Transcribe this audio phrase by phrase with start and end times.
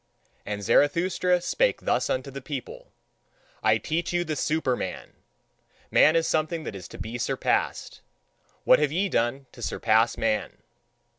[0.47, 2.91] And Zarathustra spake thus unto the people:
[3.61, 5.13] I TEACH YOU THE SUPERMAN.
[5.91, 8.01] Man is something that is to be surpassed.
[8.63, 10.63] What have ye done to surpass man?